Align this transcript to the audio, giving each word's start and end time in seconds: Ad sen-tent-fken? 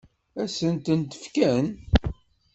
Ad 0.41 0.49
sen-tent-fken? 0.55 1.67